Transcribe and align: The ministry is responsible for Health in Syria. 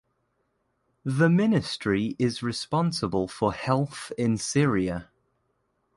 The 1.05 1.29
ministry 1.29 2.15
is 2.17 2.41
responsible 2.41 3.27
for 3.27 3.53
Health 3.53 4.11
in 4.17 4.35
Syria. 4.39 5.11